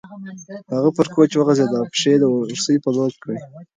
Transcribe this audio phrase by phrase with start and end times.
[0.73, 3.37] هغه پر کوچ وغځېده او پښې یې د اورسۍ په لور کړې.